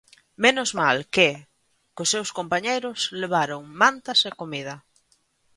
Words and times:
¡Menos 0.43 0.69
mal 0.79 0.97
que, 1.15 1.29
cos 1.95 2.09
seus 2.13 2.29
compañeiros, 2.39 2.99
levaron 3.21 3.61
mantas 3.81 4.19
e 4.29 4.31
comida! 4.41 4.75